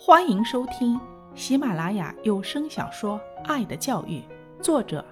[0.00, 0.98] 欢迎收听
[1.34, 4.20] 喜马拉雅有声小说《爱的教育》，
[4.62, 5.04] 作者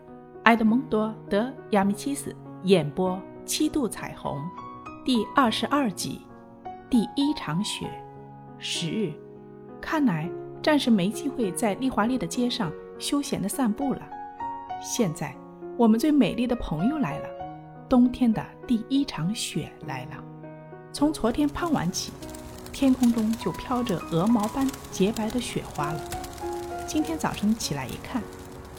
[0.45, 4.41] 埃德蒙多·德亚米契斯，演播七度彩虹，
[5.05, 6.21] 第二十二集，
[6.89, 7.91] 第一场雪。
[8.59, 9.13] 十日，
[9.81, 10.31] 看来
[10.63, 14.09] 暂时没机会在丽华丽的街上休闲的散步了。
[14.81, 15.35] 现在，
[15.77, 17.29] 我们最美丽的朋友来了，
[17.89, 20.25] 冬天的第一场雪来了。
[20.93, 22.13] 从昨天傍晚起。
[22.79, 26.01] 天空中就飘着鹅毛般洁白的雪花了。
[26.87, 28.23] 今天早晨起来一看，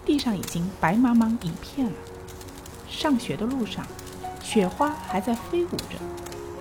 [0.05, 1.93] 地上已经白茫茫一片了。
[2.87, 3.83] 上学的路上，
[4.39, 5.97] 雪花还在飞舞着，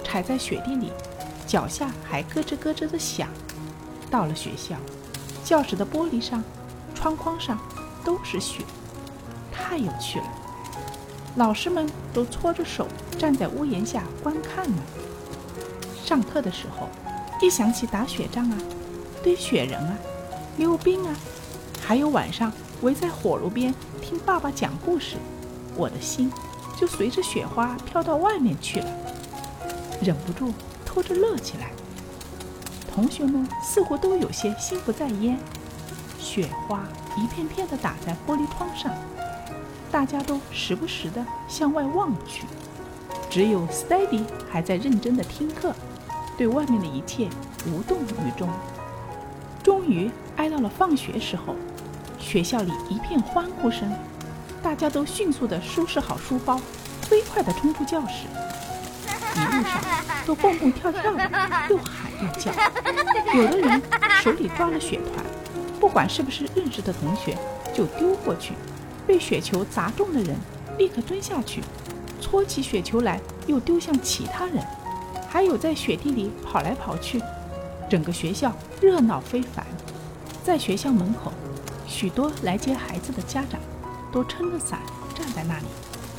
[0.02, 0.90] 踩在雪地里，
[1.46, 3.28] 脚下还咯吱咯吱的响。
[4.10, 4.74] 到了学校，
[5.44, 6.42] 教室的玻璃上、
[6.94, 7.58] 窗框上
[8.02, 8.64] 都是雪，
[9.52, 10.26] 太有趣了。
[11.34, 14.82] 老师们都搓着手站在屋檐下观看呢。
[16.02, 16.88] 上课的时候。
[17.40, 18.58] 一想起打雪仗啊，
[19.22, 19.96] 堆雪人啊，
[20.56, 21.14] 溜冰啊，
[21.82, 25.16] 还有晚上围在火炉边听爸爸讲故事，
[25.76, 26.32] 我的心
[26.78, 28.86] 就随着雪花飘到外面去了，
[30.02, 30.52] 忍不住
[30.84, 31.70] 偷着乐起来。
[32.92, 35.38] 同学们似乎都有些心不在焉，
[36.18, 36.82] 雪花
[37.18, 38.90] 一片片地打在玻璃窗上，
[39.90, 42.44] 大家都时不时地向外望去，
[43.28, 45.74] 只有 Steady 还在认真地听课。
[46.36, 47.28] 对外面的一切
[47.66, 48.48] 无动于衷。
[49.62, 51.56] 终于挨到了放学时候，
[52.18, 53.92] 学校里一片欢呼声，
[54.62, 56.60] 大家都迅速地收拾好书包，
[57.02, 58.26] 飞快地冲出教室。
[59.34, 59.82] 一路上
[60.24, 61.22] 都蹦蹦跳跳的，
[61.68, 62.52] 又喊又叫。
[63.34, 63.82] 有的人
[64.22, 65.24] 手里抓了雪团，
[65.80, 67.36] 不管是不是认识的同学，
[67.74, 68.54] 就丢过去。
[69.06, 70.36] 被雪球砸中的人
[70.78, 71.62] 立刻蹲下去，
[72.20, 74.64] 搓起雪球来，又丢向其他人。
[75.28, 77.20] 还有在雪地里跑来跑去，
[77.88, 79.66] 整个学校热闹非凡。
[80.42, 81.32] 在学校门口，
[81.86, 83.60] 许多来接孩子的家长
[84.12, 84.80] 都撑着伞
[85.14, 85.64] 站在那里，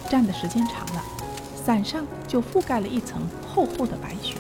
[0.10, 1.04] 站的时间长了，
[1.56, 4.36] 伞上就覆盖了一层厚厚的白雪。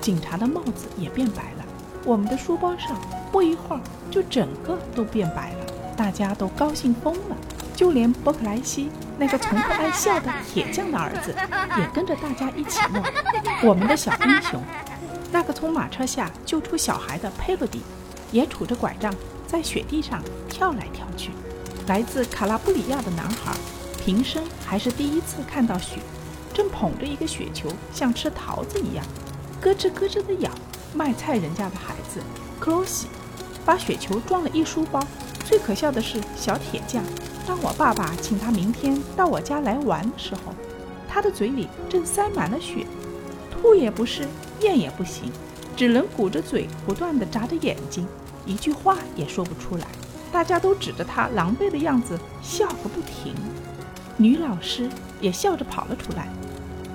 [0.00, 1.64] 警察的帽子也变白了，
[2.04, 2.98] 我们的书包上
[3.30, 5.66] 不一会儿就整个都变白了。
[5.96, 7.36] 大家都高兴疯了，
[7.80, 8.90] 就连伯克莱西。
[9.18, 11.34] 那个从不爱笑的铁匠的儿子
[11.78, 13.02] 也跟着大家一起弄。
[13.62, 14.62] 我们的小英雄，
[15.32, 17.80] 那个从马车下救出小孩的佩洛迪，
[18.32, 19.10] 也拄着拐杖
[19.46, 21.30] 在雪地上跳来跳去。
[21.86, 23.54] 来自卡拉布里亚的男孩，
[24.04, 26.00] 平生还是第一次看到雪，
[26.52, 29.02] 正捧着一个雪球，像吃桃子一样，
[29.58, 30.50] 咯吱咯吱地咬。
[30.92, 32.20] 卖菜人家的孩子
[32.58, 33.06] 克罗西，
[33.64, 35.02] 把雪球装了一书包。
[35.46, 37.02] 最可笑的是小铁匠。
[37.50, 40.54] 当我爸爸请他明天到我家来玩的时候，
[41.08, 42.86] 他的嘴里正塞满了雪，
[43.50, 44.24] 吐也不是，
[44.60, 45.32] 咽也不行，
[45.74, 48.06] 只能鼓着嘴，不断地眨着眼睛，
[48.46, 49.86] 一句话也说不出来。
[50.30, 53.34] 大家都指着他狼狈的样子笑个不停。
[54.16, 54.88] 女老师
[55.20, 56.28] 也笑着跑了出来，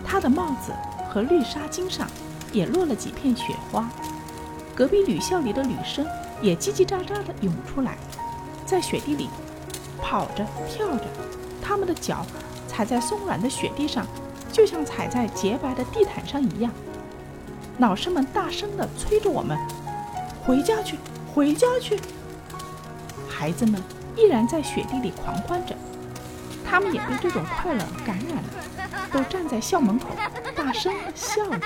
[0.06, 0.72] 她的帽子
[1.10, 2.08] 和绿纱巾上
[2.54, 3.90] 也落了几片雪花。
[4.74, 6.08] 隔壁女校里的女生
[6.42, 7.98] 也叽叽喳喳地涌出来，
[8.66, 9.28] 在雪地里。
[10.01, 11.06] 跑着跳着，
[11.61, 12.25] 他们的脚
[12.67, 14.06] 踩在松软的雪地上，
[14.51, 16.72] 就像踩在洁白的地毯上一样。
[17.79, 19.57] 老师们大声地催着我们
[20.45, 20.97] ：“回家去，
[21.33, 22.00] 回家去！”
[23.28, 23.81] 孩子们
[24.16, 25.75] 依然在雪地里狂欢着，
[26.66, 30.07] 他们也被这种快乐感染了，都站在校门口
[30.56, 31.59] 大声地笑着。